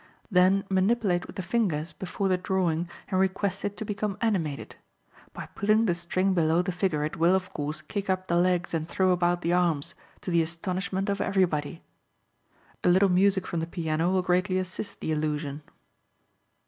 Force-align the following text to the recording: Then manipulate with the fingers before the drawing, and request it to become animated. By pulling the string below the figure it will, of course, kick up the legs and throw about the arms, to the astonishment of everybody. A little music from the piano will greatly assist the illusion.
Then 0.31 0.63
manipulate 0.67 1.27
with 1.27 1.35
the 1.35 1.43
fingers 1.43 1.93
before 1.93 2.27
the 2.27 2.35
drawing, 2.35 2.89
and 3.09 3.19
request 3.19 3.63
it 3.63 3.77
to 3.77 3.85
become 3.85 4.17
animated. 4.19 4.75
By 5.31 5.45
pulling 5.53 5.85
the 5.85 5.93
string 5.93 6.33
below 6.33 6.63
the 6.63 6.71
figure 6.71 7.03
it 7.03 7.17
will, 7.17 7.35
of 7.35 7.53
course, 7.53 7.83
kick 7.83 8.09
up 8.09 8.25
the 8.27 8.35
legs 8.35 8.73
and 8.73 8.87
throw 8.87 9.11
about 9.11 9.43
the 9.43 9.53
arms, 9.53 9.93
to 10.21 10.31
the 10.31 10.41
astonishment 10.41 11.07
of 11.07 11.21
everybody. 11.21 11.83
A 12.83 12.89
little 12.89 13.09
music 13.09 13.45
from 13.45 13.59
the 13.59 13.67
piano 13.67 14.09
will 14.09 14.23
greatly 14.23 14.57
assist 14.57 15.01
the 15.01 15.11
illusion. 15.11 15.61